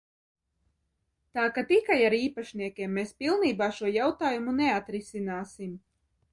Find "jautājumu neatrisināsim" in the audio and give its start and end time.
3.99-5.81